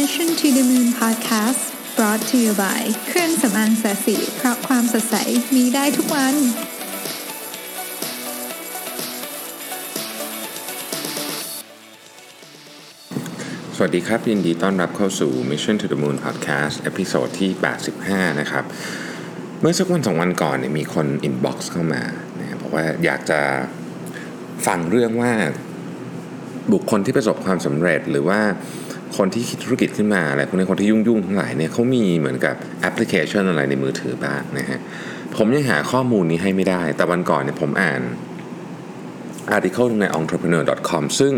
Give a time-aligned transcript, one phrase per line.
[0.00, 1.62] Mission to the Moon Podcast
[1.96, 5.16] brought to you by เครื่องสำอางแสสีเพราะความสดใส
[5.54, 6.34] มีได้ทุกวัน
[13.76, 17.50] สวัสดีครับ ยินดีต้อนรับเข้าสู่ Mission to the Moon Podcast เอพิโซดที่
[17.96, 18.64] 85 นะครับ
[19.60, 22.02] เมื่อสักวันสองวันก่อนเนี่ยมีคน inbox เข้ามา
[22.40, 23.40] นะครับบอกว่าอยากจะ
[24.66, 25.32] ฟังเรื่องว่า
[26.72, 28.40] บุคคลที่ประสบความสำเร็จหรือว่า
[29.16, 34.80] คนที่คิดธุรกิจขึ้นมาอะไรพวกนี้คนที่ยุ่งๆทั้งหลายเนี่ยเขามีเหมือนกับแอปพลิเคชันอะไรในมือถือบ้างนะฮะ
[35.36, 38.00] ผมยังหาข้อมูลนี้ให้ไม่ได้ แต่วันก่อนเนี่ยผมอ่าน
[39.50, 41.32] อาร์ติเคิลใน entrepreneur.com ซึ่ง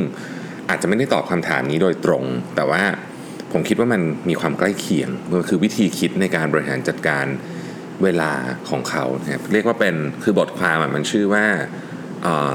[0.69, 2.24] อาจจะไม่ได้ตอบคำถามนี้โดยตรง
[2.56, 2.83] แต่ว่า
[3.52, 7.27] ผมคิดว่ามันมีความใกล้เคียงมันคือวิธีคิดในการบริหารจัดการ
[8.02, 8.33] เวลา
[8.70, 11.47] ของเขานะครับเรียกว่าเป็นคือบทความมันชื่อว่า
[12.22, 12.55] เอ่อ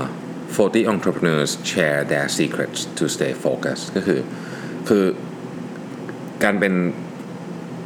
[0.55, 4.19] 40 entrepreneurs share their secrets to stay focused ก็คือ
[4.87, 5.03] คือ
[6.43, 6.73] การเป็น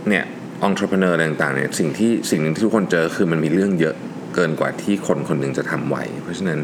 [0.09, 0.26] เนี่ย
[0.67, 3.95] entrepreneur อะไรต่างๆเนี่ยสิ่งที่สิ่งหนึ่งที่ทุกคนเจอคือมันมีเรื่องเยอะ
[4.36, 6.59] เกินกว่าที่คนคนหนึ่งจะทำไหว เพราะฉะนั้น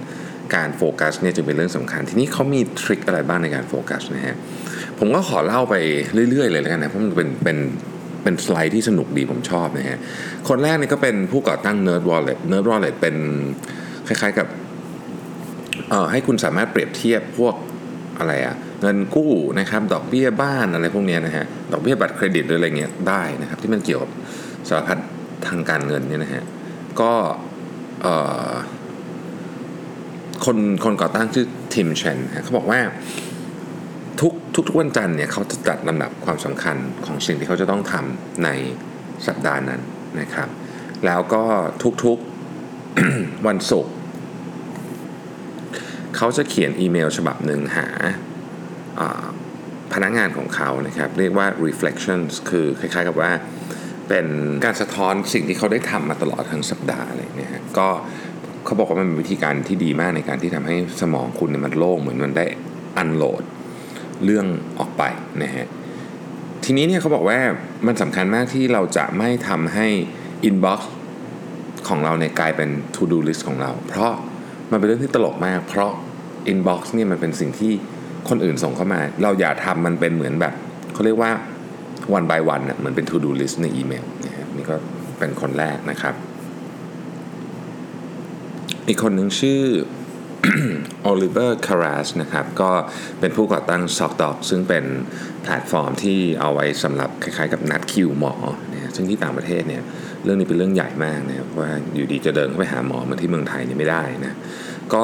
[0.55, 4.35] การโฟกัสเนี่ยจึงเป็นเรื่องสำคัญ ทีนี้เขามีทริคอะไรบ้างในการโฟกัสนะฮะ
[4.99, 5.75] ผมก็ขอเล่าไป
[6.29, 7.57] เรื่อยๆ เลยแล้วกันนะเพราะมันเป็นเป็น
[8.23, 9.99] เป็นสไลด์ที่สนุกดีผมชอบนะฮะ
[10.49, 13.15] คนแรกนี่ก็เป็นผู้ก่อตั้ง Nerd Wallet Nerd Wallet เป็น
[14.07, 14.47] คล้ายๆกับ
[15.89, 17.55] เอ่อให้คุณสามารถเปรียบเทียบพวก
[18.19, 24.11] อะไรอะเงินกู้นะครับดอกเบี้ยบ้านอะไรพวกนี้นะฮะดอกเบี้ยบัตรเครดิตหรืออะไรเงี้ยได้นะครับ ที่มันเกี่ยวกับ
[24.67, 24.97] สารพัด
[25.47, 26.43] ทางการเงินเนี่ยนะฮะ
[27.01, 27.11] ก็
[30.45, 32.79] คนคนก่อตั้งชื่อทิมเชนเขาบอกว่า
[34.21, 38.49] ทุกทุกทุกวันจันทร์เนี่ยเขาจะจัดลำดับความสำคัญของสิ่งที่เขาจะต้องทำใน
[39.27, 39.81] สัปดาห์นั้น
[40.19, 40.49] นะครับ
[41.05, 41.43] แล้วก็
[42.05, 43.93] ทุกๆวันศุกร์
[46.17, 47.87] เขาจะเขียนอีเมลฉบับหนึ่งหา
[49.93, 53.31] พนักงานของเขานะครับเรียกว่า reflections คือคล้ายๆกับว่า
[54.09, 54.27] เป็น
[54.65, 57.87] การสะท้อนสิ่งที่เขาได้ทำมาตลอดทั้งสัปดาห์อะไรอย่างเงี้ยฮะก็
[58.65, 62.45] เขาบอกว่ามันเป็นวิธีการที่ดีมากในการที่ทำให้สมองคุณเนี่ยมันโล่งเหมือนมันได้
[62.97, 63.43] อันโหลด
[64.23, 64.45] เรื่อง
[64.79, 65.03] ออกไป
[65.43, 65.67] นะฮะ
[66.63, 67.39] ทีนี้เนี่ยเขาบอกว่า
[67.87, 69.87] มันสำคัญมากที่เราจะไม่ทำให้
[70.49, 70.79] inbox
[71.87, 74.13] ของเราเนี่ยกลายเป็น to do list ของเรา เพราะ
[74.71, 75.91] มันเป็นเรื่องที่ตลกมาก เพราะ
[76.51, 77.73] inbox เนี่ยมันเป็นสิ่งที่
[78.29, 80.53] คนอื่นส่งเข้ามา เราอย่าทำมันเป็นเหมือนแบบ
[80.93, 81.31] เขาเรียกว่า
[82.17, 84.75] one by one น่ะเหมือนเป็น to do list ในอีเมลนะฮะนี่ก็
[85.19, 86.15] เป็นคนแรกนะครับ
[88.87, 89.61] อีกคนหนึ่งชื่อ
[91.03, 92.71] โอลิเวอร์คาราสนะครับ ก็
[93.19, 94.85] เป็นผู้ก่อตั้ง s o c d o c ซึ่งเป็น
[95.43, 98.33] แพลตฟอร์มที่เอาไว้สำหรับคล้ายๆกับนัดคิวหมอ
[98.95, 99.81] ซึ่งที่ต่างประเทศเนี่ย
[100.23, 104.33] เรื่องนี้เป็นเรื่องใหญ่มากนะครับว่าอยู่ดีจะเดินเข้าไปหาหมอเหมือนที่เมืองไทยเนี่ยไม่ได้นะ
[104.93, 105.03] ก็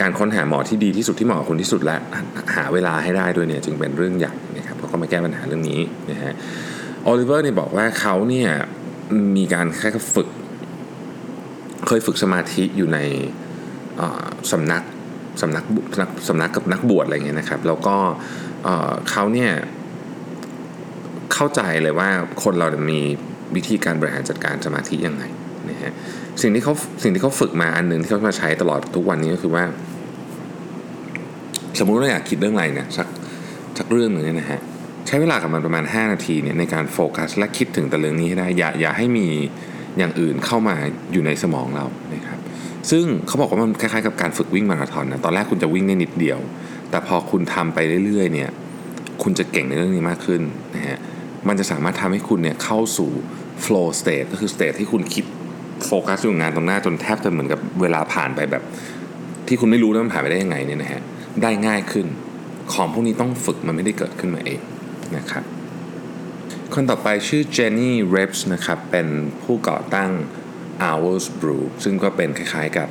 [0.00, 1.98] การค้นหาหมอที่ดีที่สุดที่เหมาะกับคุณที่สุดและ
[2.56, 5.80] หาเวลาให้ได้ด้วยเนี่ยจึงเป็นเรื่องใหญ่นะครับเขาก็มาแก้ปัญหาเรื่องนี้
[6.10, 6.32] นะฮะ
[7.04, 8.50] โอลิเวอร์เนี่ยบอกว่าเขาเนี่ย
[9.36, 10.28] มีการแค่ฝึก
[11.86, 12.98] เคยฝึกสมาธิอยู่ใน
[14.52, 14.82] สำนัก
[15.40, 15.64] สำนัก
[16.28, 17.96] สำนักกับนักบวชอะไรเงี้ยนะครับ แล้วก็
[19.10, 19.52] เขาเนี่ย
[21.40, 22.08] เข้าใจเลยว่า
[22.42, 23.00] คนเรามี
[23.56, 25.24] วิธีการบริหารจัดการสมาธิยังไง
[25.70, 25.92] นะฮะ
[26.42, 29.64] สิ่งที่เขาสิ่งที่เขาฝึกมาอันหนึ่งที่เขามาใช้ตลอดทุกวันนี้ก็คือว่า
[31.78, 33.06] สมมุติว่าอยากคิดเรื่องอะไรเนี่ยสัก
[33.78, 34.60] สักเรื่องหนึ่งเนี่ยนะฮะ
[35.06, 39.26] ใช้เวลากับมันประมาณ 5 นาทีเนี่ยในการโฟกัสและคิดถึงแต่เรื่องนี้ให้ได้อย่าอย่าให้มี
[39.98, 40.76] อย่างอื่นเข้ามา
[41.12, 42.38] อยู่ในสมองเรานะครับ
[42.90, 46.38] ซึ่งเขาบอกว่ามันคล้ายๆกับการฝึกวิ่งมาราธอนนะตอนแรกคุณจะวิ่งได้นิดเดียว
[46.90, 48.50] แต่พอคุณทำไปเรื่อยๆเนี่ย
[49.22, 50.42] คุณจะเก่งในเรื่องนี้มากขึ้น
[50.76, 50.98] นะฮะ
[51.48, 53.10] มันจะสามารถทำให้คุณเนี่ยเข้าสู่
[53.64, 55.24] flow state ก็คือ state ที่คุณคิด
[55.86, 58.62] โฟกัสอยู่งานตรงหน้าจนแทบจะเหมือนกับเวลาผ่านไปแบบ
[59.48, 61.02] ที่คุณไม่รู้ว่ามันผ่านไปได้ยังไงเนี่ยนะฮะ
[61.42, 62.06] ได้ง่ายขึ้น
[62.72, 64.60] ของพวกนี้ต้องฝึกมันไม่ได้เกิดขึ้นมาเอง
[65.16, 65.44] นะครับ
[66.74, 69.08] คนต่อไปชื่อเจนนี่ริปส์นะครับเป็น
[69.42, 70.10] ผู้ก่อตั้ง
[70.84, 72.88] Owl's Brew ซึ่งก็เป็นคล้ายๆกับ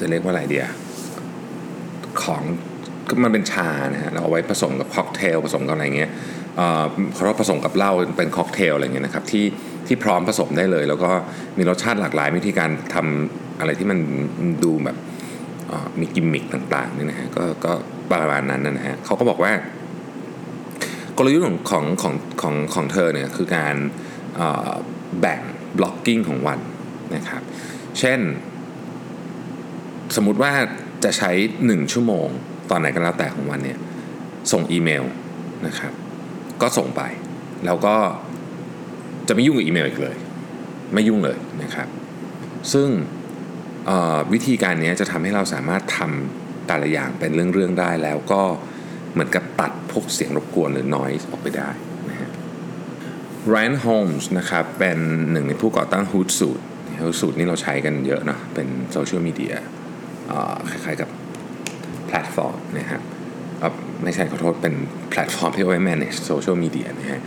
[0.00, 0.66] จะเรียกว่าอะไรไอเดีย
[2.22, 2.42] ของ
[3.22, 6.10] มันเป็นชานะฮะเราเอาไว้ผสมกับค็อกเทลผสมกับอะไรเงี้ย
[7.14, 9.44] เขาเรียกว่าผสมกับเหล้าเป็นค็อกเทลอะไรเงี้ยนะครับที่
[9.86, 11.10] ที่พร้อมผสมได้เลย แล้วก็
[11.58, 13.98] มีรสชาติหลากหลายวิธีการทำอะไรที่มัน
[14.64, 14.96] ดูแบบ
[16.00, 17.72] มีกิมมิคต่างๆนี่นะฮะก็ก็
[18.10, 19.52] ประมาณนั้นนะฮะเขาก็บอกว่า
[21.18, 23.76] กลยุทธ์ของของของของของเธอเนี่ยคือการ
[25.20, 25.40] แบ่ง
[25.78, 26.60] บล็อกกิ้งของวัน
[27.16, 27.42] นะครับ
[27.98, 28.20] เช่น
[30.16, 30.52] สมมุติว่า
[31.04, 31.30] จะใช้
[31.62, 32.28] 1 ชั่วโมง
[32.70, 33.78] ตอนไหนก็แล้วแต่ของวันเนี่ย
[34.52, 35.04] ส่งอีเมล
[35.66, 35.92] นะครับ
[36.62, 37.02] ก็ส่งไป
[37.64, 37.96] แล้วก็
[39.28, 40.16] จะไม่ยุ่งกับอีเมลอีกเลย
[40.94, 41.88] ไม่ยุ่งเลยนะครับ
[42.72, 42.88] ซึ่ง
[44.32, 48.42] วิธีการนี้จะทำให้เราสามารถทำแต่ละอย่างเป็นเรื่องๆได้แล้วก็
[49.12, 51.70] เหมือนกับตัดพวกเสียงรบกวนหรือ noise ออกไปได้
[52.08, 52.30] นะฮะ
[53.52, 54.98] Ryan Holmes นะครับเป็น
[55.32, 56.62] หนึ่งในผู้ก่อตั้ง Hootsuite
[57.00, 59.54] Hootsuite นี่เราใช้กันเยอะเนาะเป็นโซเชียลมีเดีย
[60.68, 61.08] คล้ายๆกับ
[62.06, 63.02] แพลตฟอร์มนะครับ
[64.04, 64.74] ไม่ใช่ขอโทษเป็น
[65.10, 67.20] แพลตฟอร์มที่เอาไว้ manage social media นะฮะ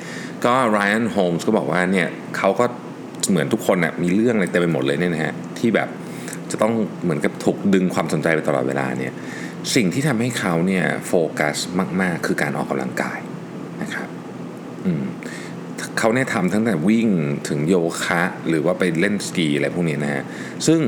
[0.45, 2.07] ก็ Ryan Holmes ก็บอกว่าเนี่ย
[2.37, 2.65] เขาก็
[3.29, 5.89] เหมือนทุกคนนะ่ะมีเรื่องอะไรเต็มไปหมดเลยเนี่ยนะฮะที่แบบ
[6.51, 6.73] จะต้อง
[7.03, 9.13] เหมือนกับถูกดึงความสนใจไปตลอดเวลาเนี่ย
[9.75, 11.57] สิ่งที่ทำให้เขาเนี่ยโฟกัส
[12.01, 13.19] มาก ๆ คือการออกกำลังกาย
[13.81, 14.07] นะครับ
[14.85, 15.03] อืม
[15.99, 17.07] เขาเนี่ยทำตั้งแต่วิ่ง
[17.49, 20.23] ถึงโยคะหรือว่าไปเล่นสกีอะไรพวกนี้นะฮะ
[20.67, 20.79] ซึ่ง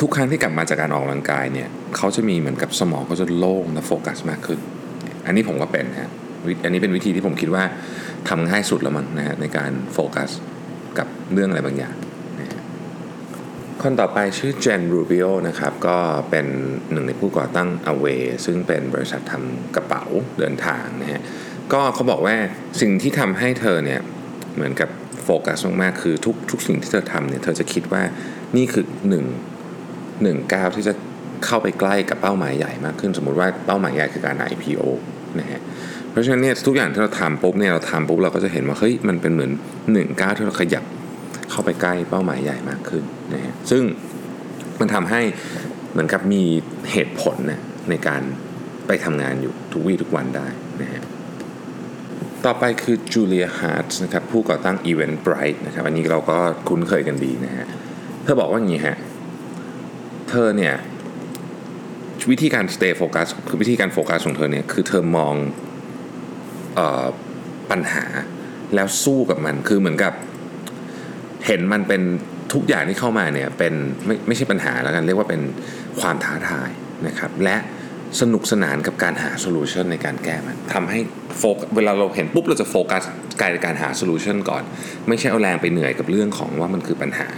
[0.00, 4.58] ทุกครั้งที่กลับมาจากการออกกำลังกายเนี่ย เขาจะมีเหมือนกับสมองเขาจะโล่งและโฟกัสมากขึ้น
[5.26, 6.10] อันนี้ผมก็เป็นฮะ
[6.64, 7.64] อันนี้เป็นวิธีที่ผมคิดว่า
[8.28, 10.30] ทำง่ายสุดแล้วมั้งนะฮะในการโฟกัส
[10.98, 11.94] กับเรื่องอะไรบางอย่าง
[12.38, 12.48] นะ
[13.82, 15.96] คนต่อไปชื่อเจนรูบิโอนะครับก็
[16.30, 16.46] เป็น
[16.92, 20.04] หนึ่งในผู้ก่อตั้ง Away ซึ่งเป็นบริษัททำกระเป๋า
[20.38, 21.22] เดินทางนะฮะ
[21.72, 22.36] ก็เขาบอกว่า
[22.80, 24.00] สิ่งที่ทำให้เธอเนี่ย
[24.54, 24.88] เหมือนกับ
[25.24, 28.02] โฟกัสมากๆคือทุกทุกสิ่งที่เธอทำเนี่ยเธอจะคิดว่า
[28.56, 29.24] นี่คือหนึ่ง
[30.22, 30.92] หนึ่งก้าวที่จะ
[31.46, 34.82] เข้าไปใกล้กับเป้าหมายใหญ่มากขึ้น สมมุติว่าเป้าหมายใหญ่คือการ IPO
[35.40, 35.60] นะฮะ
[36.10, 39.50] เพราะฉะนั้นเนี่ยทุกอย่างที่เราทำปุ๊บเนี่ยเราทำปุ๊บเราก็จะเห็นว่าเฮ้ยมันเป็นเหมือน
[39.92, 40.84] หนึ่งก้าวที่เราขยับ
[41.50, 43.04] เข้าไปใกล้เป้าหมายใหญ่มากขึ้น
[43.34, 43.82] นะฮะซึ่ง
[44.80, 45.20] มันทำให้
[45.92, 46.42] เหมือนกับมี
[46.92, 47.60] เหตุผลนะ
[47.90, 48.22] ในการ
[48.86, 50.48] ไปทำงานอยู่ทุกวี่ทุกวันได้
[50.82, 51.02] นะฮะ
[52.44, 56.36] ต่อไปคือจูเลียฮาร์ตนะครับผู้ก่อตั้ง Event Bright นะครับอันนี้เราก็
[56.68, 57.66] คุ้นเคยกันดีนะฮะ
[58.22, 58.96] เธอบอกว่าอย่างนี้ฮะ
[60.30, 60.74] เธอเนี่ย
[62.30, 65.34] วิธีการ stay focus คือวิธีการโฟกัสของเธอเนี่ยคือเธอมอง
[66.78, 67.06] ออ
[67.70, 68.04] ปัญหา
[68.74, 70.12] แล้วสู้กับมันคือเหมือนกับ
[71.46, 72.02] เห็นมันเป็น
[72.52, 73.74] ทุกอย่างที่เข้ามาเนี่ยเป็น
[74.06, 75.40] ไม่ไม่ใช่ปัญหาแล้วกันเรียกว่าเป็น
[76.00, 76.70] ความท้าทาย
[77.06, 77.56] นะครับและ
[78.20, 80.98] สนุกสนานกับการหา solution ในการแก้มันทำให้
[81.38, 83.02] โฟกเวลาเราเห็นปุ๊บเราจะโฟกัส
[83.40, 84.62] กายในการหา solution ก่อน
[85.08, 87.28] ไม่ใช่เอาแรงไปเหนื่อยกับเรื่องของว่ามันคือปัญหา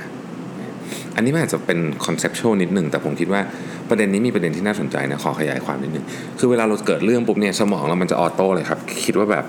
[1.16, 3.42] อันนี้มันอาจจะเป็น conceptual นิดหนึ่งแต่ผมคิดว่า
[3.92, 6.04] ประเด็นนี้มีประเด็นที่น่าสนใจนะขอขยายความนิดนึง
[6.38, 9.44] คือเวลาเราเกิดเรื่องปุ๊บเนี่ยสมองเรามันจะ auto เลยครับ คิดว่าแบบ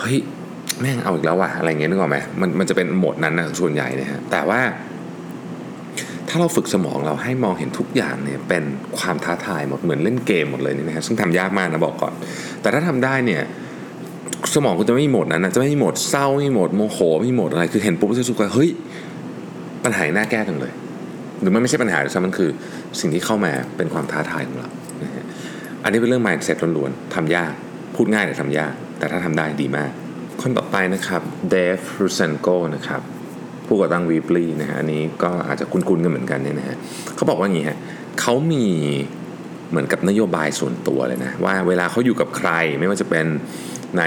[0.00, 0.18] เฮ้ย
[0.80, 4.60] แม่งเอาอีกแล้วว่ะอะไรเงี้ยนึกออกไหมมันมันจะเป็นโหมดนั้นนะส่วนใหญ่นะฮะแต่ว่า
[6.28, 8.64] ถ้าเราฝึกสมองเราให้มองเห็นทุกอย่างเนี่ยเป็น
[8.98, 12.12] ความท้าทายหมดเหมือนเล่นเกมหมดเลยนี่นะฮะซึ่งทำยากมากนะบอกก่อน
[12.60, 13.42] แต่ถ้าทำได้เนี่ย
[14.54, 18.70] สมองคุณจะไม่มีโหมดนั้นนะจะไม่มีโหมดเศร้าไม่มีโหมดโมโหไม่มีโหมดอะไรคือเห็นปุ๊บจะรู้สึกว่าเฮ้ย
[19.84, 20.72] ปัญหาน่าแก้กันเลย
[21.44, 22.50] หรือมันไม่ใช่ปัญหาหรือมันคือ
[23.00, 24.68] สิ่งที่เข้ามาเป็นความท้าทายของเรา
[25.84, 27.52] อันนี้เป็นเรื่อง mindset ล้วนๆทำยาก
[27.94, 29.90] พูดง่ายแต่ทำยาก แต่ถ้าทำได้ดีมาก
[30.42, 33.00] คนต่อไปนะครับ David Rusenko นะครับ
[33.66, 36.76] ผู้ก่อตั้ง Weebly นะฮะอันนี้ก็อาจจะคุ้นๆกันเหมือนกันเนี่ยนะฮะ
[37.16, 37.78] เขาบอกว่าอย่างนี้ฮะ
[38.20, 38.66] เขามี
[39.70, 43.26] เหมือนกับนโยบายส่วนตัวเลยนะ ว่าเวลาเขาอยู่กับใครไม่ว่าจะเป็น
[43.98, 44.02] ใน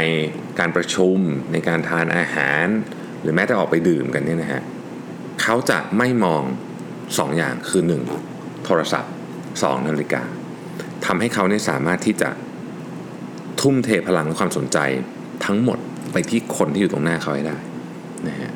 [0.59, 1.17] การประชุม
[1.53, 2.65] ในการทานอาหาร
[3.21, 4.61] หรือแม้แต่ออกไปดื่มกันเนี่ยนะฮะ
[5.41, 6.43] เขาจะไม่มอง
[7.11, 7.83] 2อย่างคือ
[8.23, 8.65] 1.
[8.65, 9.11] โทรศัพท์
[9.51, 10.23] 2 นาฬิกา
[11.05, 12.29] ทำให้เขาเนี่ยสามารถที่จะ
[13.61, 14.77] ทุ่มเทพลังและความสนใจ
[15.45, 15.77] ทั้งหมด
[16.11, 17.57] ไปที่คนที่อยู่ตรงหน้าเขาให้ได้
[18.27, 18.51] นะฮะ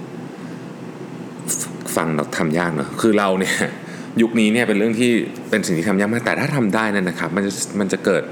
[1.96, 3.56] ฟังเราทำยากเนอะคือเราเนี่ย
[4.22, 5.12] ยุคนี้เนี่ยเป็นเรื่องที่
[5.50, 8.24] เป็นสิ่งที่ทำยากมากแต่ถ้าทำได้นั่นนะครับมันจะมันจะเกิด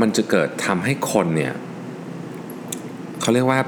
[0.00, 1.52] มันจะเกิดทำให้คนเนี่ย
[3.20, 3.60] เขาเรียกว่า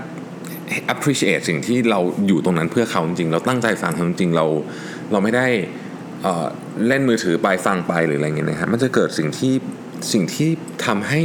[0.93, 4.47] appreciate สิ่งที่เราอยู่ตรงนั้นเพื่อเขาจริง เราตั้งใจฟังเขาจริงเรา
[5.13, 5.47] เราไม่ได้
[6.23, 9.55] เเล่นมือถือไปฟังไปหรืออะไรเงี้ยนะครับมันจะเกิดสิ่งที่
[10.13, 10.51] สิ่งที่
[10.87, 11.21] ทำให้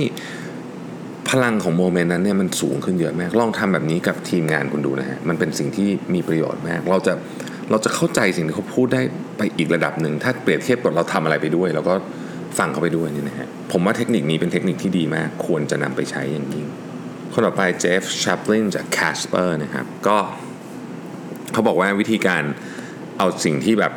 [1.30, 7.14] พลังของโมเมนต์นั้นเนี่ยมันสูงขึ้นเยอะมาก ลองทำแบบนี้กับทีมงานคุณดูนะฮะมันเป็นสิ่งที่มีประโยชน์มาก เราจะ
[7.72, 9.02] เราจะเข้าใจสิ่งที่เขาพูดได้
[9.38, 11.94] ไปอีกระดับหนึ่งถ้าเปรียบเทียบกับเราทำอะไรไปด้วย แล้วก็
[12.58, 16.66] ฟังเขาไปด้วยนี่นะฮะผมว่าเทคนิคนี้เป็นเทคนิคที่ดีมาก ควรจะนำไปใช้อย่างยิ่ง
[17.34, 20.18] คนต่อไปเจฟชาปลินจาก Casper นะครับก็
[21.54, 22.44] เขาบอกว่าวิธีการ
[23.18, 23.94] เอาสิ่งที่แบบ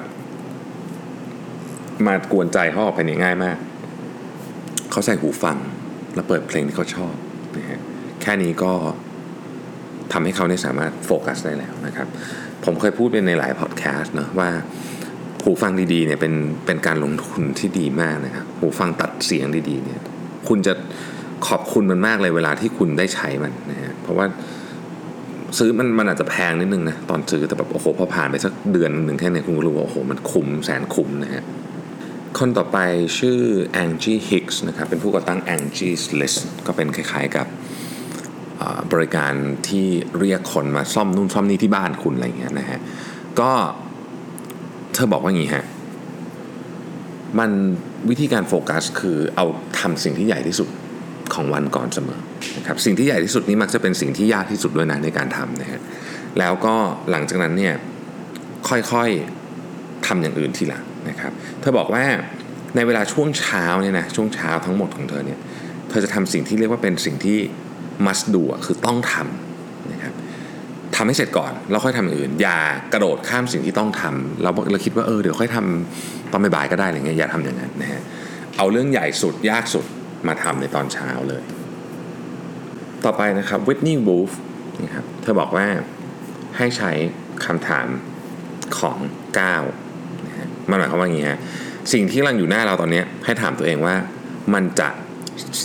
[2.07, 3.57] มากวนใจเขาออกไปเนี่ยง่ายมาก
[4.91, 5.57] เขาใส่หูฟัง
[6.15, 7.15] แล้วเปิดเพลงที่เขาชอบ
[7.57, 7.81] นะฮะ
[8.23, 8.73] แค่นี้ก็
[10.13, 12.09] ทำให้เขาได้สามารถโฟกัสได้แล้วนะครับ
[12.65, 14.51] ผมเคยพูดไปในหลายพอดแคสต์เนะว่า
[15.43, 16.35] หูฟังดีๆเนี่ยเป็น
[16.67, 20.01] เป็นการลงทุนที่ดีมากนะครับหูฟังตัดเสียงดีๆเนี่ย
[20.49, 20.73] คุณจะ
[21.49, 24.27] ขอบคุณมันมากเลยเวลาที่คุณได้ใช้มันนะฮะเพราะว่า
[25.59, 31.45] ซื้อมันมันอาจจะแพงนิดนึงนะตอนซื้อแต่แบบโอ้โหพอผ่านไปสักเดือนหนึ่งแค่นี้คุณรู้ว่าโอ้โหมันคุ้มแสนคุ้มนะฮะ
[32.39, 32.79] คนต่อไป
[33.19, 33.39] ชื่อ
[33.83, 37.47] Angie Hicks นะครับเป็นผู้ก่อตั้ง Angie's List ก็เป็นคล้ายๆกับ
[38.93, 39.33] บริการ
[39.69, 39.87] ที่
[40.19, 42.81] เรียกคนมาซ่อมนู่นซ่อมนี่ที่บ้านคุณอะไรเงี้ยนะฮะ
[43.41, 43.51] ก็
[44.95, 45.65] เธอบอกว่าอย่างี้ฮะ
[47.39, 47.51] มัน
[48.11, 49.47] วิธีการโฟกัสคือเอา
[49.79, 50.69] ทำสิ่งที่ใหญ่ที่สุด
[51.35, 52.21] ของวันก่อนเสมอ
[52.57, 55.81] นะครับสิ่งที่ใหญ่ที่สุดนี้มักจะเป็นสิ่งที่ยากที่สุดด้วยนะในการทำนะฮะ
[56.39, 56.75] แล้วก็
[57.11, 57.75] หลังจากนั้นเนี่ย
[58.69, 62.05] ค่อยๆทำอย่างอื่นทีหลังนะครับเธอบอกว่า
[62.77, 65.39] ในเวลาช่วงเช้าเนี่ยนะช่วงเช้าทั้งหมดของเธอเนี่ย
[65.89, 67.39] เธอจะทำสิ่งที่เรียกว่าเป็นสิ่งที่
[68.07, 70.15] must do อะคือต้องทำนะครับ
[70.97, 72.59] ทำให้เสร็จก่อนแล้วค่อยทำอย่างอื่น อย่า
[72.93, 78.03] กระโดดข้ามสิ่งที่ต้องทำเราเราคิดว่าเออเดี๋ยวค่อยทำตอนบ่ายก็ได้อะไรเงี้ยอย่าทำอย่างนั้นนะฮะ
[78.57, 79.85] เอาเรื่องใหญ่สุดยากสุด
[80.29, 81.43] มาทำในตอนเช้าเลย
[83.05, 84.31] ต่อไปนะครับวิทนีย์วูฟ
[84.83, 85.67] นะครับเธอบอกว่า
[86.57, 86.93] ให้ใช้
[87.45, 87.87] คำถาม
[88.79, 88.99] ของ
[89.63, 91.41] 9นะฮะมันหมายความว่าอย่างนี้ฮะ
[91.93, 93.95] สิ่งที่กำลังอยู่หน้าเราตอนนี้ให้ถามตัวเองว่า
[94.55, 94.89] มันจะ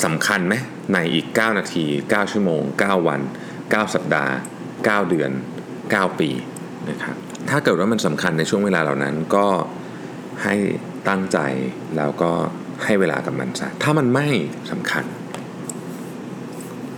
[0.03, 0.55] สำคัญไหม
[0.93, 3.21] ในอีก 9 นาที 9 ชั่วโมง 9 วัน
[3.57, 4.33] 9 สัปดาห์
[4.71, 5.31] 9 เดือน
[5.75, 6.29] 9 ปี
[6.89, 7.15] นะครับ
[7.49, 9.47] ถ้าเกิดว่ามันสำคัญในช่วงเวลาเหล่านั้นก็
[10.43, 10.55] ให้
[11.09, 11.39] ตั้งใจ
[11.97, 12.31] แล้วก็
[12.85, 14.27] ให้เวลากับมันซะถ้ามันไม่
[14.71, 15.05] สำคัญ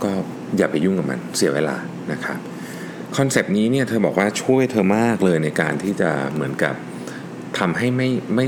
[0.04, 0.10] ก็
[0.56, 1.76] อย่าไปยุ่งกับมันเสียเวลา
[2.12, 2.38] นะครับ
[3.16, 6.74] คอนเซปต์นี้เนี่ยเธอบอกว่าช่วยเธอมากเลยในการที่จะเหมือนกับ
[7.58, 8.46] ทำให้ไม่ไม่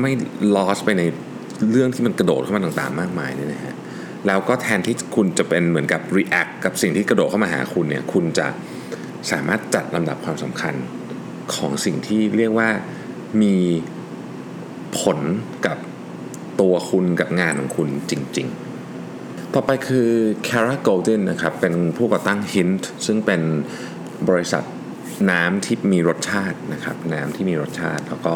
[0.00, 0.12] ไม่
[0.54, 1.02] loss ไปใน
[1.70, 3.74] เรื่องที่มันกระโดดเข้ามาต่างๆ มากมายเนี่ยนะฮะ
[4.26, 8.46] แล้วก็แทนที่คุณจะเป็นเหมือนกับ react กับสิ่งที่กระโดดเข้ามาหาคุณเนี่ยคุณจะ
[9.30, 10.74] สามารถจัดลำดับความสำคัญ
[11.54, 12.68] ของสิ่งที่เรียกว่า
[13.42, 13.56] มี
[15.00, 15.18] ผล
[15.66, 15.78] กับ
[16.60, 18.69] ตัวคุณกับงานของคุณจริง ๆ
[19.54, 20.08] ต่อไปคือ
[20.48, 23.40] Cara Golden นะครับ เป็นผู้ก่อตั้ง Hint ซึ่งเป็น
[24.28, 24.64] บริษัท
[25.30, 28.34] น้ำที่มีรสชาตินะครับ น้ำที่มีรสชาติ แล้วก็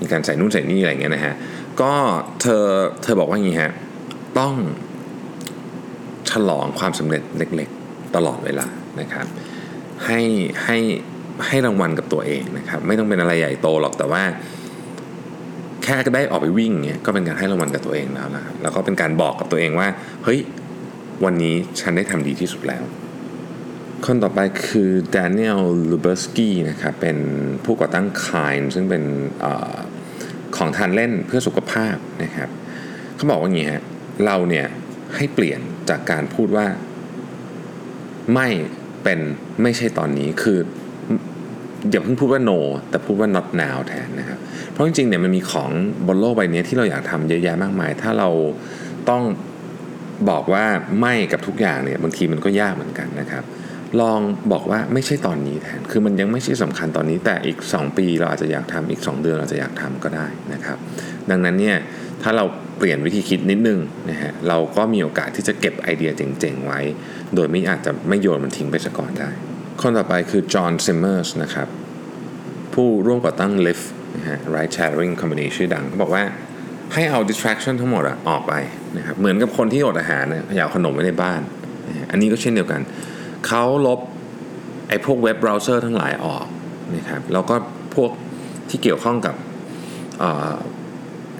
[0.00, 1.34] มีการใส่นู่นใส่นี่อะไรเงี้ยนะฮะ
[1.80, 1.92] ก็
[2.40, 2.64] เธอ
[3.02, 3.72] เธอบอกว่าอย่างนี้ฮะ
[4.38, 4.54] ต้อง
[6.30, 8.66] ฉลองความสำเร็จเล็กๆ ตลอดเวลา
[9.00, 9.26] นะครับ
[10.04, 10.20] ให้
[10.64, 10.78] ให้
[11.46, 14.22] ให้รางวัลกับตัวเองนะครับ ไม่ต้องเป็นอะไรใหญ่โตหรอกแต่ว่า
[15.84, 19.88] แค่ได้ออกไปวิ่งเนี่ยก็เป็นการให้รางวัลกับตัวเองแล้วนะครับแล้วก็เป็นการบอกกับตัวเองว่า
[20.24, 20.40] เฮ้ย
[21.24, 22.84] วันนี้ฉันได้ทำดีที่สุดแล้ว
[24.06, 25.60] คนต่อไปคือ Daniel
[25.92, 27.16] l u b e r s k y นะครับเป็น
[27.64, 29.02] ผู้ก่อตั้ง Kind ซึ่งเป็น
[29.44, 29.46] อ
[30.56, 32.48] ของทานเล่นเพื่อสุขภาพนะครับ
[33.16, 33.82] เขาบอกว่าอย่างนี้ฮะ
[34.24, 34.66] เราเนี่ย
[35.16, 35.60] ให้เปลี่ยน
[35.90, 36.66] จากการพูดว่า
[38.34, 38.48] ไม่
[39.02, 39.20] เป็น
[39.62, 40.58] ไม่ใช่ตอนนี้คือ
[41.90, 42.58] อย่าเพิ่งพูดว่า no
[42.90, 44.38] แต่พูดว่า not now แทนนะครับ
[44.72, 45.70] เพราะจริงๆเนี่ยมันมีของ
[46.06, 48.28] บนโลกใบนี้ที่เราอยากทำเยอะแยะมากมาย ถ้าเรา
[49.10, 49.22] ต้อง
[50.30, 50.64] บอกว่า
[51.00, 53.44] ไม่กับทุกอย่างเนี่ยบางทีมันก็ยากเหมือนกันนะครับ
[54.00, 54.20] ลอง
[54.52, 60.78] บอกว่าไม่ใช่ตอนนี้แทน คือมันยังไม่ใช่สำคัญตอนนี้ แต่อีก 2 ปีเราอาจจะอยากทำอีก 2 เดือนเราจะอยากทำก็ได้นะครับ
[61.30, 61.76] ดังนั้นเนี่ย
[62.22, 62.44] ถ้าเรา
[62.78, 66.80] เปลี่ยนวิธีคิดนิดนึงนะฮะเราก็มีโอกาสที่จะเก็บไอเดียเจ๋งๆไว้
[67.34, 69.30] โดยไม่อาจจะไม่โยนมันทิ้งไปซะก่อนได้
[69.82, 71.68] คนต่อไปคือ John Zimmer นะครับ
[72.74, 76.24] ผู้ร่วมก่อตั้ง Lyft นะฮะ ride sharing company ชื่อดังเขาบอกว่า
[76.94, 78.54] ให้เอา distraction ทั้งหมดอะออกไป
[78.96, 81.40] นะครับเหมือนกับคนที่อดอาหารเนี่ยอย่าเก็บขนมไว้ในบ้าน
[82.10, 82.80] อันนี้ก็เช่นเดียวกัน
[83.46, 84.00] เขาลบ
[84.88, 86.46] ไอ้พวกเว็บเบราว์เซอร์ทั้งหลายออก
[86.96, 87.54] นะครับแล้วก็
[87.94, 88.10] พวก
[88.68, 89.34] ที่เกี่ยวข้องกับ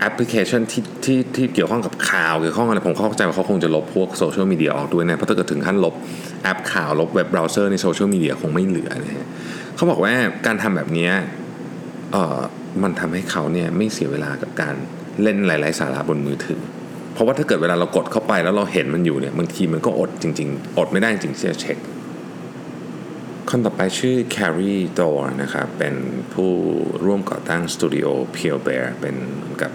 [0.01, 5.95] แอปพลิเคชันที่ที่ที่เกี่ยวข้องกับข่าวเกี่ยวข้องอะไรผมเข้าใจว่าเขาคงจะลบพวกโซเชียลมีเดียออกด้วยนะเพราะถ้าเกิดถึงขั้นลบ
[6.43, 9.27] แอปข่าวลบเว็บเบราว์เซอร์ในโซเชียลมีเดียคงไม่เหลือนะฮะ
[9.77, 10.13] เขาบอกว่า
[10.47, 11.11] การทำแบบนี้
[12.13, 12.41] เอ่อ
[12.83, 14.75] มันทำให้เขาเนี่ยไม่เสียเวลากับการ
[15.23, 16.61] เล่นหลาย ๆ สาระบนมือถือ
[17.13, 21.79] เพราะว่าถ้าเกิดเวลาเรากดเข้าไปแล้วเราเห็นมันอยู่เนี่ยบางทีมันก็อดจริง ๆ อดไม่ได้จริงที่จะเช็ค
[23.51, 25.95] คนต่อไปชื่อ Carrie Dor นะครับ เป็น
[26.33, 26.51] ผู้
[27.05, 29.17] ร่วมก่อตั้งสตูดิโอ Pure Bear เป็น
[29.63, 29.73] กับ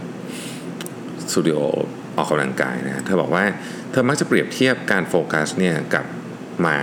[1.32, 1.58] สตูดิโอ
[2.18, 3.44] ออกกำลังกายนะเธอบอกว่า
[3.92, 6.06] เธอมักจะเปรียบเทียบการโฟกัสเนี่ยกับ
[6.66, 6.78] ม้า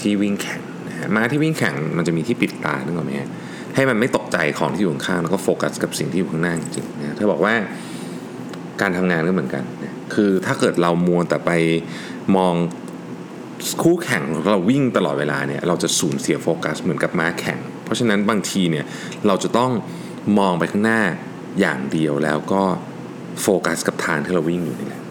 [0.00, 3.12] ที่วิ่งแข่งนะฮะม้าที่วิ่งแข่งมันจะมีที่ปิดตานึกออกไหม
[3.74, 7.54] ให้มันไม่ตกใจของที่อยู่ข้างแล้วก็โฟกัสกับสิ่งที่อยู่ข้างหน้าจริงๆนะเธอบอกว่า
[8.80, 11.50] การทำงานก็เหมือนกันนะคือถ้าเกิดเรามัวแต่ไป
[12.36, 12.54] มอง
[13.82, 18.84] คู่แข่งเราวิ่งตลอดเวลาเนี่ยเราจะสูญเสียโฟกัสเหมือนกับม้าแข่ง เพราะฉะนั้นบางทีเนี่ย
[19.26, 19.70] เราจะต้อง
[20.38, 21.02] มองไปข้างหน้า
[21.60, 22.64] อย่างเดียวแล้วก็
[23.42, 25.02] โฟกัสกับทางที่เราวิ่งอยู่นี่แหละ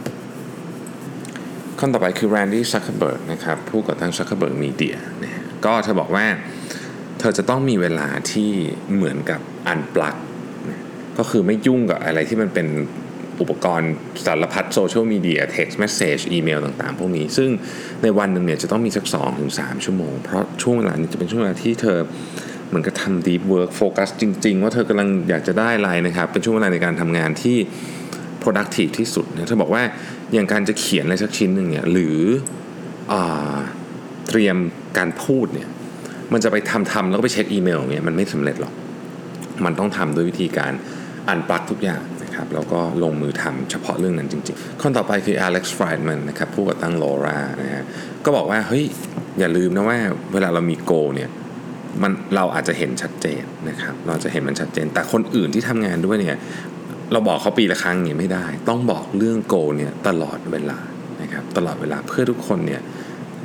[1.79, 6.25] คนต่อไปคือ Randy Zuckerberg นะครับผู้ก่อตั้ง Zuckerberg Media นะฮะก็เธอบอกว่า
[7.19, 8.51] เธอจะต้องมีเวลาที่
[8.95, 10.15] เหมือนกับอันปลัก
[11.17, 12.67] ก็คือไม่ยุ่งกับอะไรที่มันเป็น
[13.41, 13.93] อุปกรณ์
[14.25, 17.49] สารพัดโซเชียลมีเดีย text message อีเมลต่างๆ พวกนี้ ซึ่ง
[18.03, 19.51] ในวันหนึ่งเนี่ยจะต้องมีสัก2ถึง
[19.85, 21.97] ชั่วโมง เพราะช่วงเวลานี้จะเป็นช่วงเวลาที่เธอ
[22.67, 27.57] เหมือนกับทำ deep work โฟกัสจริง ๆ ว่าเธอกำลังอยากจะได้อะไรนะครับ เป็นช่วงเวลาในการทำงานที่
[28.47, 29.83] productive ที่สุดเนี่ยเธอบอกว่า
[30.33, 32.19] อย่างการจะเขียนอะไรสักชิ้นหนึ่งเนี่ยหรือ
[33.11, 33.13] อ
[34.27, 34.57] เตรียม
[34.97, 35.69] การพูดเนี่ย
[36.33, 38.73] มันจะไปทำทำแล้วก็ไปเช็คอีเมลองเงี้ยมันไม่สำเร็จหรอก
[39.65, 40.71] มันต้องทำด้วยวิธีการ
[41.29, 47.83] อันปลักทุกอย่างนะครับแล้วก็ลงมือทำเฉพาะเรื่องนั้นจริงๆ คนต่อไปคือ Alex Friedman นะครับผู้ก่อตั้ง Laura นะฮะ
[48.25, 48.83] ก็บอกว่าเฮ้ย
[49.39, 49.99] อย่าลืมนะว่า
[50.33, 51.29] เวลาเรามีโกเนี่ย
[52.01, 56.37] มันเราอาจจะเห็นชัดเจนนะครับเราจะเห็นมันชัดเจน แต่คนอื่นที่ทำงานด้วยเนี่ย
[57.11, 60.77] เราบอกเขาปีละครั้งอย่างไม่ได้ ต้องบอกเรื่องโกเนี่ยตลอดเวลา
[61.21, 62.81] นะครับตลอดเวลาเพื่อทุกคนเนี่ย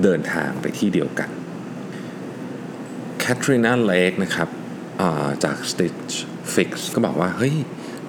[0.03, 1.29] เดินทางไปที่เดียวกัน
[3.19, 4.49] แคทรีนาเลกนะครับ
[5.45, 6.13] จาก Stitch
[6.55, 7.55] Fix ก็บอกว่าเฮ้ย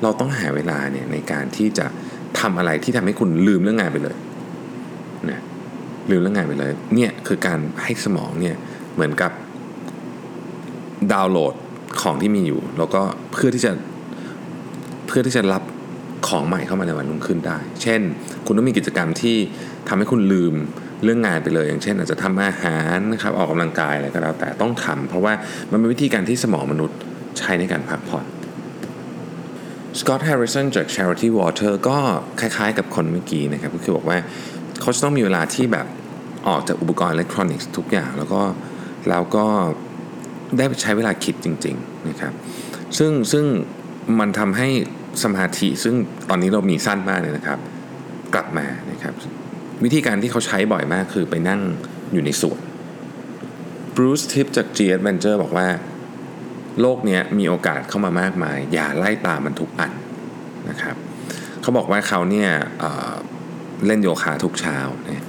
[0.01, 1.86] เราต้องหาเวลาเนี่ยในการที่จะ
[2.39, 4.17] ทำอะไรที่ทำให้คุณลืมเรื่องงานไปเลย
[5.29, 5.39] นะ
[6.10, 8.55] ลืมเรื่องงานไปเลยเนี่ยคือการให้สมองเนี่ย
[8.93, 9.31] เหมือนกับ
[11.13, 11.53] ดาวน์โหลด
[12.01, 13.72] ของที่มีอยู่ แล้วก็เพื่อที่จะ
[15.15, 15.63] พื่อที่จะรับ
[16.27, 18.01] ของใหม่เข้ามาในวันรุ่งขึ้นได้ เช่น
[18.46, 19.38] คุณต้องมีกิจกรรมที่
[19.88, 20.53] ทำให้คุณลืม
[21.03, 25.34] เรื่องงานไปเลย อย่างเช่น อาจจะทำอาหารนะครับออกกำลังกายอะไรก็แล้วแต่ต้องทำเพราะว่า
[25.72, 26.98] มันเป็นวิธีการที่สมองมนุษย์
[27.38, 28.25] ใช้ในการพักผ่อน
[30.00, 31.98] สกอตต์แฮร์ริสันจาก Charity Water ก็
[32.39, 34.17] คล้ายๆกับคนเมื่อกี้นะครับก็คือบอกว่า
[34.82, 35.88] เขาจะต้องมีเวลาที่แบบ
[36.48, 38.41] ออกจากอุปกรณ์อิเล็กทรอนิกส์ทุกอย่าง แล้วก็
[39.10, 39.46] แล้วก็
[40.58, 42.34] ได้ใช้เวลาคิดจริง ๆ นะครับ
[42.98, 43.46] ซึ่งซึ่ง
[44.20, 44.70] มันทำให้
[45.24, 45.96] สมาธิซึ่ง
[46.29, 47.60] ตอนนี้เรามีสั้นมากเลยนะครับ
[48.34, 49.13] กลับมานะครับ
[49.84, 51.62] วิธีการที่เขาใช้บ่อยมากคือไปนั่ง
[52.13, 52.60] อยู่ในสวน
[53.96, 55.67] บรูซทิปจาก G Adventure บอกว่า
[56.82, 59.91] โลกนี้มีโอกาสเข้ามามากมาย อย่าไล่ตามมันทุกอัน
[60.70, 60.96] นะครับ
[61.62, 64.77] เขาบอกว่าเขาเนี่ยเเล่นโยคะทุกเช้า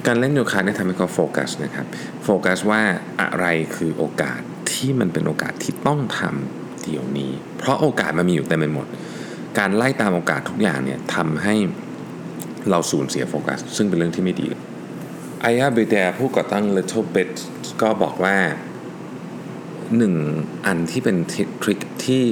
[0.07, 1.85] การเล่นโยคะเนี่ยทำให้เขาโฟกัสนะครับ
[2.23, 2.81] โฟกัสว่า
[3.21, 8.87] อะไรคือโอกาสที่มันเป็นโอกาสที่ต้องทำเดี๋ยวนี้ เพราะโอกาสมันมีอยู่เต็มไปหมด
[9.59, 11.55] การไล่ตามโอกาสทุกอย่างเนี่ยทำให้
[12.69, 14.47] เราสูญเสียโฟกัส ซึ่งเป็นเรื่องที่ไม่ดี
[15.41, 17.31] ไอยาเบเดผู้ก่อตั้ง Little Bit
[17.81, 18.35] ก็บอกว่า
[19.97, 20.13] หนึ่ง
[20.65, 21.17] อันที่เป็น
[21.61, 22.23] ทริคที่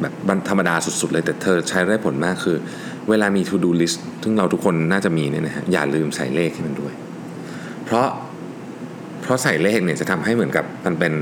[0.00, 0.04] แบ
[0.36, 2.56] บธรรมดาสุดๆเลยแต่เธอใช้ได้ผลมากคือ
[3.08, 6.92] เวลามี to do list ซึ่งเราทุกคนน่าจะมีเนี่ยนะฮะอย่าลืมใส่เลขให้มันด้วย
[7.84, 8.08] เพราะ
[9.22, 11.12] เพราะใส่เลขเนี่ยจะทำให้เหมือนกับมันเป็น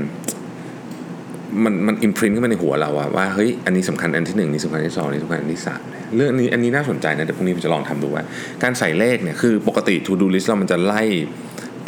[1.63, 5.81] มันมันอิมพรินขึ้นมาในหัวเราอะว่าเฮ้ยอันนี้สำคัญอันที่หนึ่งนี่สำคัญที่สองนี่สำคัญอันที่สาม
[6.15, 8.23] เรื่องนี้อันนี้น่าสนใจนะเดี๋ยวพรุ่งนี้ผมจะลองทำดูว่า
[8.63, 11.03] การใส่เลขเนี่ยคือปกติ to do list เรามันจะไล่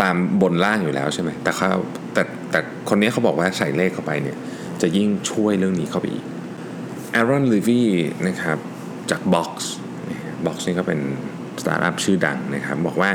[0.02, 1.68] ตามบนล่างอยู่แล้วใช่ไหมแต่เขา
[2.14, 4.38] แต่แต่คนนี้เขาบอกว่าใส่เลขเข้าไปเนี่ย
[4.82, 6.26] จะยิ่งช่วยเรื่องนี้เข้าไปอีก
[7.20, 7.84] Aaron Levy
[8.28, 8.58] นะครับ
[9.12, 9.52] จาก Box
[10.46, 11.00] Box นี่ก็เป็น
[11.62, 13.12] สตาร์ทอัพชื่อดังนะครับบอกว่า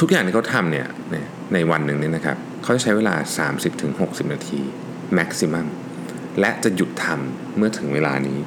[0.00, 0.86] ทุกอย่างที่เขาทำเนี่ย
[1.54, 2.36] ในวันหนึ่งเนี่ยนะครับ
[2.68, 3.14] เขาจะใช้เวลา
[3.74, 4.60] 30-60 นาที
[5.18, 5.66] maximum
[6.40, 8.38] และจะหยุดทำเมื่อถึงเวลานี้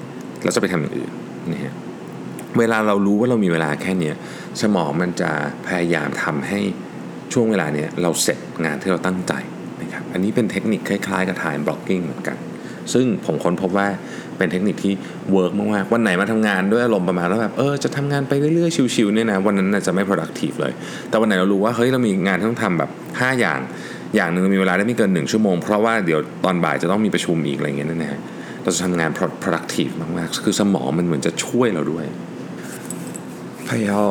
[0.44, 1.12] เราจะไปทำอย่างอื่น
[1.52, 1.74] นะฮะ
[2.60, 4.12] เวลาเรารู้ว่าเรามีเวลาแค่นี้
[4.62, 5.32] สมองมันจะ
[5.68, 6.60] พยายามทำให้
[7.34, 9.34] ช่วงเวลาเนี้ยเราเสร็จงานที่เราตั้งใจ
[9.82, 12.38] นะครับอันนี้เป็นเทคนิคคล้ายๆกับ time blocking เหมือนกัน
[12.94, 13.88] ซึ่งผมค้นพบว่า
[14.38, 14.94] เป็นเทคนิคที่
[15.32, 20.74] work มากๆวันไหนมาทำงานด้วยอารมณ์ประมาณว่าแบบเออจะทำงานไปเรื่อยๆชิวๆเนี่ยนะวันนั้นจะไม่ productive เลย
[21.10, 23.60] แต่วันไหนเรารู้ว่าเฮ้ยเรามีงานที่ต้องทำแบบ 5 อย่าง
[24.16, 28.22] อย่างหนึ่งมีเวลาได้ไม่เกิน 1 ชั่วโมง เพราะว่าเดี๋ยวตอนบ่ายจะต้องมีประชุมอีกอะไรเงี้ยนะฮะ
[28.64, 29.12] เราจะทำงาน
[29.44, 32.06] productive มากๆ คือสมองมันเหมือนจะช่วยเราด้วย
[33.68, 34.04] พยา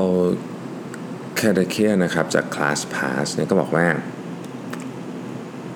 [1.37, 3.87] แคดเคียนะครับจาก Class Pass เนี่ยก็บอกว่า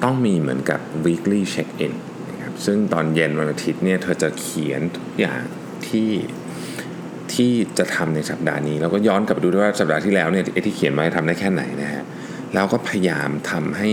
[0.04, 1.92] ต้องมีเหมือนกับ weekly check in
[2.30, 5.42] นะครับซึ่งตอนเย็นวันอาทิตย์เนี่ยเธอจะเขียนทุกอย่าง
[5.86, 6.10] ที่
[7.34, 12.04] ที่จะทำในสัปดาห์นี้ แล้วก็ย้อนกลับไปดูด้วยว่าสัปดาห์ที่แล้วเนี่ยไอ้ที่เขียนไว้ทำได้แค่ไหนนะฮะ
[12.54, 13.90] แล้วก็พยายามทำให้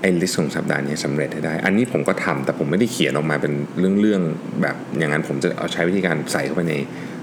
[0.00, 3.52] ไอ้ list ของสัปดาห์นี้สำเร็จให้ได้ อันนี้ผมก็ทำแต่ผมไม่ได้เขียนออกมาเป็น
[4.00, 6.74] เรื่องๆแบบอย่างนั้นผมจะเอาใช้วิธีการใส่เข้าไปใน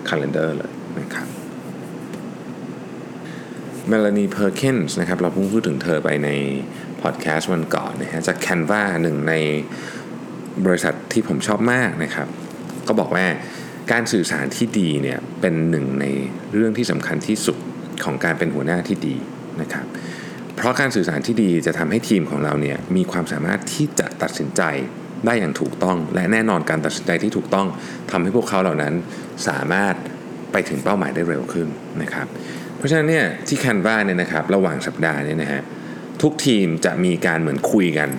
[0.07, 1.27] คัล endar เลยนะครับ
[3.87, 6.29] Melanie Perkins นะครับเราเพิ่งพูดถึงเธอไปใน
[7.01, 9.33] พอดแคสต์วันก่อนนะฮะจาก Canva หนึ่งใน
[10.65, 12.27] บริษัทที่ผมชอบมากนะครับ
[12.87, 13.25] ก็บอกว่า
[13.91, 16.05] การสื่อสารที่ดีเนี่ยเป็นหนึ่งใน
[16.53, 17.57] เรื่องที่สำคัญที่สุด
[18.03, 19.15] ของการเป็นหัวหน้าที่ดี
[19.61, 19.85] นะครับ
[20.57, 24.61] เพราะการสื่อสารที่ดีจะทำให้ทีมของเราเนี่ยมีความสามารถที่จะตัดสินใจ
[25.25, 27.67] ได้อย่างถูกต้อง และแน่นอนการตัดสินใจที่ถูกต้อง
[28.11, 28.93] ทำให้พวกเขาเหล่านั้น
[29.47, 29.95] สามารถ
[30.51, 31.67] ไปถึงเป้าหมายได้เร็วขึ้น
[32.01, 32.27] นะครับ
[32.77, 35.61] เพราะฉะนั้นเนี่ยที่แคนวาเนี่ยนะครับระหว่างสัปดาห์เนี่ยนะฮะ
[36.21, 38.09] ทุกทีมจะมีการเหมือนคุยกัน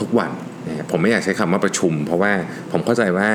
[0.02, 0.30] ุกวัน
[0.90, 2.32] ผมไม่อยากใช้คำว่าประชุม เพราะว่า
[2.72, 3.28] ผมเข้าใจว่า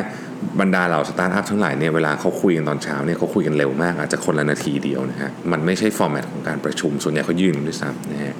[0.59, 8.35] บรรดาเหล่าสตาร์ทอัพทั้งหลายเนี่ยเวลาเขาคุยกันตอนเช้าเนี่ยเขาคุยกันเร็วมาก อาจจะคนละนาทีเดียวนะฮะมันไม่ใช่ฟอร์แมตของการประชุม ส่วนใหญ่เขายืนด้วยซ้ำนะฮะ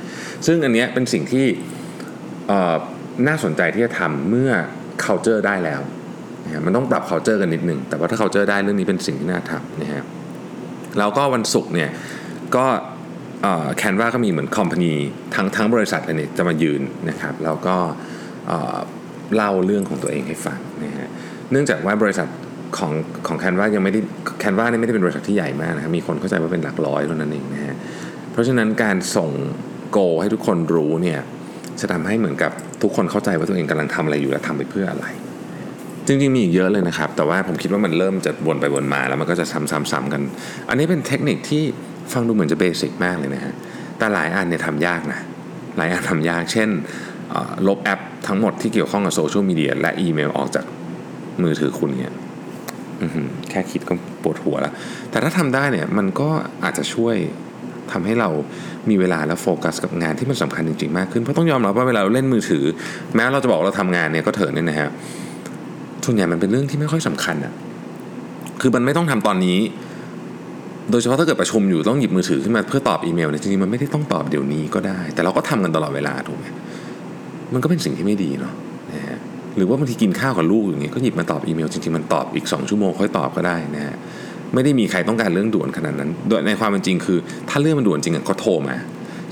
[0.46, 1.46] ซึ่งอันนี้เป็นสิ่งที่
[3.28, 4.52] น่าสนใจที่จะทำเมื่อ
[5.06, 5.82] culture ได้แล้ว
[6.46, 10.04] นะมันต้องปรับ culture กันนิดนึง แต่ว่าถ้า culture ได้เรื่องนี้เป็นสิ่งที่น่าทำนะฮะ
[11.00, 11.90] แล้วก็วันศุกร์เนี่ย
[12.56, 12.66] ก็
[13.78, 14.94] แคนวาก็มีเหมือนคอมพานี
[15.36, 17.76] ทั้งทั้งบริษัทเลยเนี่ยจะมายืนนะครับแล้วก็
[19.36, 20.60] เล่าเรื่องของตัวเองให้ฟัง
[21.52, 22.28] เนื่องจากว่าบริษัท
[22.78, 22.94] ของ
[23.28, 24.00] ของแคนวายังไม่ได้
[24.40, 27.76] แคนวาเนี่ยไม่ได้เป็นบริษัทที่ใหญ่มากนะครับมีคนเข้าใจว่าเป็นหลักร้อยเท่านั้นเองนะฮะ
[28.32, 29.32] เพราะฉะนั้นการส่ง
[29.92, 31.20] โกให้ทุกคนรู้เนี่ย
[31.80, 35.06] จะทำให้เหมือนกับทุกคนเข้าใจว่าตัวเองกำลังทำอะไรอยู่และทำไปเพื่ออะไร
[36.08, 40.22] จริงๆมีอีกเยอะเลยนะครับ แต่ว่าผมคิดว่ามันเริ่มจะวนไปวนมาแล้วมันก็จะซ้ำๆๆกัน
[40.70, 41.64] อันนี้เป็นเทคนิคที่
[42.14, 43.54] ฟังดูเหมือนจะเบสิกมากเลยนะฮะ
[43.98, 45.20] แต่หลายอันเนี่ยทำยากนะ
[45.78, 46.70] หลายอันทำยาก เช่น
[47.68, 50.66] ลบแอปทั้งหมดที่เกี่ยวข้องกับโซเชียลมีเดียและอีเมลออกจาก
[51.44, 52.14] มือถือคุณเนี่ย
[53.50, 53.94] แค่คิดก็
[54.24, 54.74] ปวดหัวแล้ว
[55.10, 56.30] แต่ถ้าทำได้เนี่ยมันก็
[56.64, 57.16] อาจจะช่วย
[57.92, 58.30] ทำให้เรา
[58.90, 62.64] มีเวลาและโฟกัสกับงานที่มันสำคัญจริงๆมากขึ้น เพราะต้องยอมรับว่าเวลาเราเล่นมือถือ
[63.16, 64.90] แม้เราจะบอกเราทำงานเนี่ยก็เถอะเนี่ยนะฮะ
[66.06, 67.54] ส่วนใหญ่มันเป็นเรื่องที่ไม่ค่อยสำคัญอะ
[68.62, 69.60] คือมันไม่ต้องทำตอนนี้
[70.92, 76.46] โดยเฉพาะถ้าเกิดประชุมอยู่ต้องหยิบมือถือขึ้นมาเพื่อตอบอีเมลเนี่ยจริงๆมันไม่ได้ต้องตอบเดี๋ยวนี้ก็ได้ แต่เราก็ทำกันตลอดเวลาถูกไหม
[77.54, 78.54] มันก็เป็นสิ่งที่ไม่ดีเนาะ
[79.58, 83.96] หรือว่าบางทีกินข้าวกับลูกอย่างเงี้ยก็หยิบมาตอบอีเมลจริงๆมันตอบอีก 2 ชั่วโมงค่อยตอบก็ได้นะฮะ
[84.54, 87.18] ไม่ได้มีใครต้องการเรื่องด่วนขนาดนั้น โดยในความเป็นจริงคือ
[87.50, 88.76] ถ้าเรื่องมันด่วนจริงอะก็โทรมา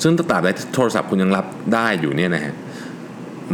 [0.01, 2.53] ซึ่งตราบใดโทรศัพท์คุณยังรับได้อยู่เนี่ยนะฮะ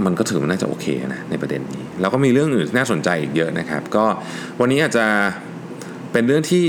[0.06, 4.06] มันก็ถือว่าน่าจะโอเคนะในประเด็นนี้ แล้วก็มีเรื่องอื่นที่น่าสนใจอีกเยอะนะครับ ก็
[4.60, 5.06] วันนี้อาจจะ
[6.12, 6.64] เป็นเรื่องที่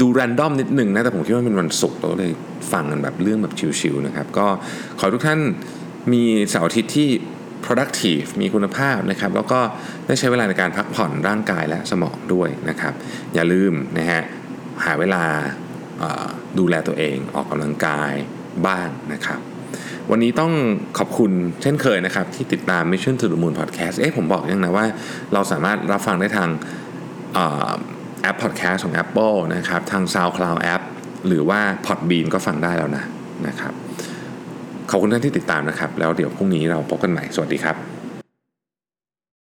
[0.00, 2.32] ดูแรนดอมนิดหนึ่งนะ แต่ผมคิดว่าเป็นวันศุกร์เราเลย
[2.72, 4.46] ฟังกันแบบเรื่องแบบชิวๆนะครับ ก็
[5.00, 5.40] ขอทุกท่าน
[6.12, 7.08] มีเสาร์อาทิตย์ที่
[7.66, 9.60] productive มีคุณภาพนะครับ แล้วก็
[10.06, 12.94] ได้ใช้เวลาในการพักผ่อนร่างกายและสมองด้วยนะครับ
[13.34, 14.22] อย่าลืมนะฮะ
[14.84, 15.24] หาเวลา
[16.58, 18.12] ดูแลตัวเองออกกำลังกาย
[18.66, 19.40] บ้างนะครับ
[20.10, 20.52] วันนี้ต้อง
[20.98, 24.86] ขอบคุณเช่นเคยนะครับ ที่ติดตาม Mission to the Moon Podcast เอ๊ะผมบอกยังนะว่า
[25.32, 26.48] เราสามารถรับฟังได้ทาง
[27.34, 27.72] เอ่อ
[28.22, 30.82] แอป Podcast ของ Apple นะครับ ทาง SoundCloud App
[31.26, 33.04] หรือว่า Podbean ก็ฟังได้แล้วนะ
[33.46, 33.74] นะครับ
[34.90, 37.95] ขอบคุณท่านที่ติดตามนะครับ แล้วเดี๋ยวพรุ่งนี้เราพบกันใหม่ สวัสดีครับ